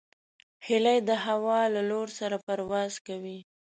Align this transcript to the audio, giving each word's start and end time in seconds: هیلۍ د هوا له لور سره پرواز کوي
هیلۍ 0.67 0.97
د 1.09 1.11
هوا 1.25 1.59
له 1.75 1.81
لور 1.89 2.07
سره 2.19 2.37
پرواز 2.45 2.93
کوي 3.07 3.37